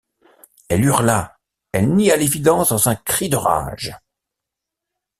Elle 0.67 0.83
hurla, 0.85 1.37
elle 1.73 1.93
nia 1.93 2.15
l’évidence 2.15 2.69
dans 2.69 2.89
un 2.89 2.95
cri 2.95 3.29
de 3.29 3.35
rage. 3.37 3.95